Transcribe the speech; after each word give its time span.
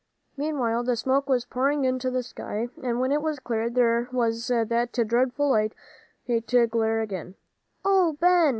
Meanwhile, 0.35 0.85
the 0.85 0.95
smoke 0.95 1.29
was 1.29 1.45
pouring 1.45 1.85
into 1.85 2.09
the 2.09 2.23
sky, 2.23 2.69
and 2.81 2.99
when 2.99 3.11
it 3.11 3.21
cleared 3.43 3.75
there 3.75 4.09
was 4.11 4.47
that 4.47 4.89
dreadful 5.05 5.53
red 5.53 5.75
light 6.27 6.71
glare 6.71 7.01
again. 7.01 7.35
"Oh, 7.85 8.13
Ben!" 8.13 8.49